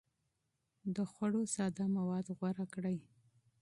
[0.95, 2.97] د خوړو ساده مواد غوره کړئ.